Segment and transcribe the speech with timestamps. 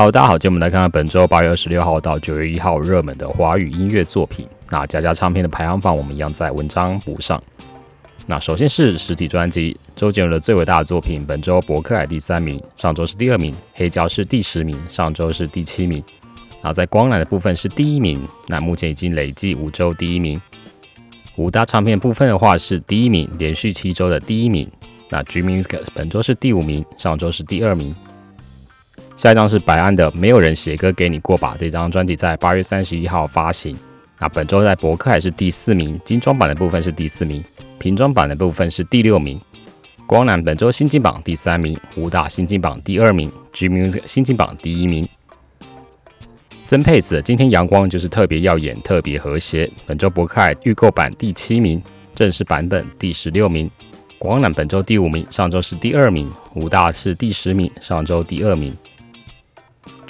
[0.00, 4.48] Hello，大家好，今天我们来看看本周八月二十六号到九月一号热门的华语音乐作品。
[4.70, 7.38] 那佳佳唱片的排行榜，我们一样在文章补上。
[8.24, 16.02] 那首先是实体专辑，周杰伦的最伟大的作品，本周伯克莱第三名，上周是第二名；黑胶是第十名，上周是第七名。
[16.62, 20.40] 那在光缆的部分是第一名，那目前已经累计五周第一名。
[21.36, 24.66] 五大唱片部分的话是第一名，连续七周的第一名。
[25.10, 27.94] 那 Dream Music 本周是第五名，上周是第二名。
[29.20, 33.76] 下一张是白安的《没有人写歌给你过吧》，这张专辑在八月三十一号发行。
[34.18, 37.44] 那本周在博客还是第四名，精装版的部分是第四名，
[37.78, 39.38] 瓶装版的部分是第六名。
[40.06, 45.06] 光南本周新金榜第三名，武大新金榜第二名，G Music 新金榜第一名。
[46.66, 49.70] 曾沛子今天阳光就是特别耀眼，特别和谐。
[49.84, 51.82] 本周博客预购版第七名，
[52.14, 53.70] 正式版本第十六名。
[54.18, 56.26] 光南本周第五名，上周是第二名。
[56.54, 58.74] 武大是第十名，上周第二名。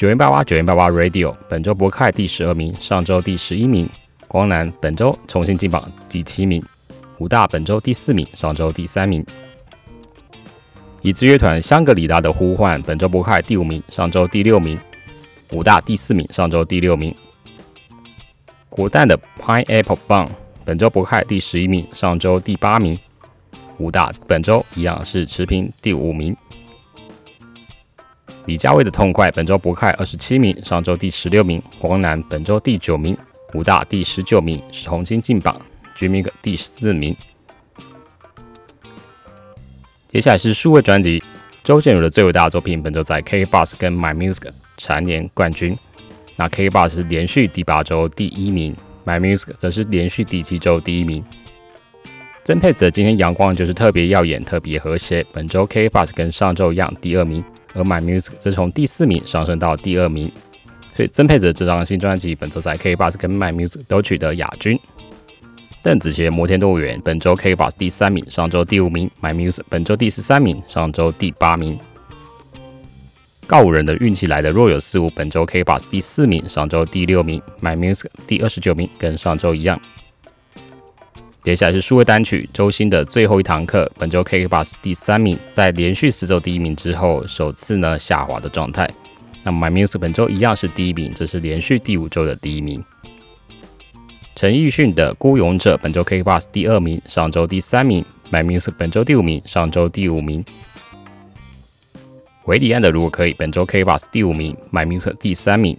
[0.00, 3.86] 九零八八九零八八 Radio 本周博凯第十二名，上周第十一名。
[4.26, 6.64] 光南本周重新进榜第七名。
[7.18, 9.22] 武大本周第四名，上周第三名。
[11.02, 14.80] 已知乐团香格里拉的呼唤本周博凯第五名，上周第六名。
[15.52, 17.14] 武大第四名，上周第六名。
[18.70, 20.30] 果蛋的 Pineapple Bun
[20.64, 22.98] 本周博凯第十一名，上周第八名。
[23.76, 26.34] 武大本周一样是持平第五名。
[28.50, 33.16] 李佳薇的痛快，本周博凯二十七名，上周第十六名；光南本周第九名，
[33.54, 35.56] 武大第十九名，是红星进榜
[35.96, 37.16] ，Jimmy 第四名。
[40.08, 41.22] 接下来是数位专辑，
[41.62, 45.78] 周杰伦的最伟大的作品，本周在 K b o s 跟 My Music 蝉联冠军。
[46.34, 48.74] 那 K b o s 是连续第八周第一名
[49.06, 51.24] ，My Music 则是连续第七周第一名。
[52.42, 55.24] 曾沛子今天阳光就是特别耀眼，特别和谐。
[55.32, 57.44] 本周 K b o s 跟上周一样，第二名。
[57.74, 60.30] 而 My Music 则从第四名上升到第二名，
[60.94, 64.78] 所以曾沛慈这张新专辑本周在 K Bus 跟 My Music 都取得亚军。
[65.82, 71.78] 邓紫棋《摩天动物园》本周 K Bus 第三名，上周第五名；My Music 本周第十三名，上周第八名。
[73.46, 79.80] 告五人的运气来的若有似无，本周 K Bus 第四名，上周第六名；My Music 第二十九名，跟上周一样。
[81.42, 88.88] 接下来是数位单曲，周星的最后一堂课，本周 K K Bus 第三名，在连续四周第一名之后，首次呢下滑的状态。
[89.42, 92.84] 那么 My Music 本周一样是第一名，这是连续第五周的第一名。
[94.36, 100.44] 陈奕迅的孤勇者，本周 K K Bus 第二名，上周第三名；My Music 本周第五名，上周第五名。
[102.44, 105.74] 韦礼安的如果可以，本周 K K Bus 第五名；My Music 第三名。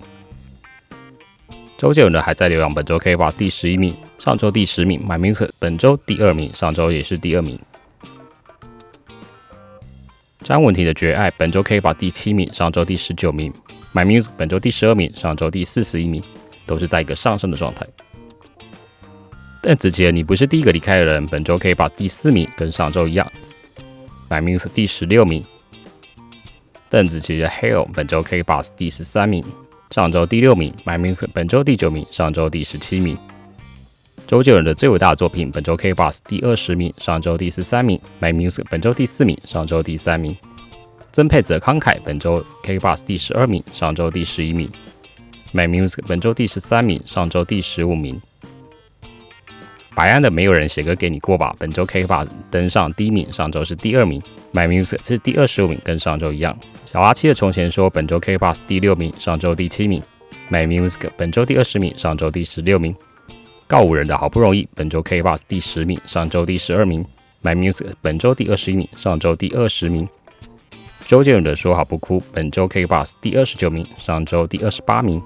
[1.77, 3.95] 周杰伦的还在流浪，本周 K Bus 第十一名。
[4.21, 7.59] 上周第十名，My Music 本周第二名，上周也是第二名。
[10.43, 13.51] 张文婷的《绝爱》本周可以把第七名，上周第十九名
[13.95, 16.21] ；My Music 本周第十二名，上周第四十一名，
[16.67, 17.83] 都是在一个上升的状态。
[19.59, 23.27] 邓紫棋，你不是第一个离开的人，本周可以把第四名，跟上周一样
[24.29, 25.43] ；My Music 第十六名。
[26.89, 29.43] 邓紫棋的《Hell》本周可以把第十三名，
[29.89, 33.17] 上周第六名；My Music 本周第九名，上周第十七名。
[34.31, 40.33] 周杰伦的最伟大的作品，本周 K boss 第二十名，上周第十三名；My Music 本周第四名，上周第三名。
[41.11, 44.71] 曾沛泽慷慨本周 K boss 第十二名，上周第十一名
[45.53, 48.21] ；My Music 本周第十三名，上周第十五名。
[49.93, 54.21] 白安的没有人写歌给你过吧，本周 K Bus 登上第一名，上周是第二名
[54.53, 56.57] ；My Music 是第二十五名，跟上周一样。
[56.85, 60.01] 小阿七的从前说，本周 K Bus 第六名，上周第七名
[60.49, 62.95] ；My Music 本周第二十名，上周第十六名。
[63.71, 67.05] 告五人的好不容易，本周 K Bus 第十名，上周第十二名
[67.41, 70.05] ；My Music 本周第二十一名，上周第二十名。
[71.07, 75.23] 周杰伦的说好不哭，本周 K Bus 第二十九名，上周第二十八名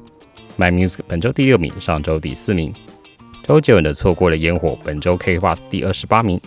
[0.59, 2.71] ；My Music 本周第六名，上周第四名。
[3.41, 6.39] 周杰伦的错过了烟火，本周 K Bus 第二十八名，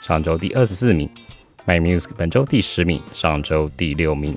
[0.00, 1.06] 上周第二十四名
[1.66, 4.34] ；My Music 本周第十名，上周第六名。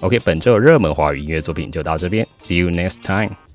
[0.00, 3.47] OK，本周热门华语音乐作品就到这边，See you next time。